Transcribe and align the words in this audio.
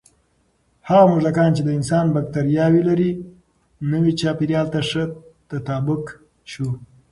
هغه 0.87 1.05
موږکان 1.11 1.49
چې 1.55 1.61
د 1.65 1.69
انسان 1.77 2.05
بکتریاوې 2.15 2.81
لري، 2.89 3.11
نوي 3.91 4.11
چاپېریال 4.19 4.67
ته 4.73 4.79
ښه 4.89 5.03
تطابق 5.49 6.03
شو. 6.51 6.67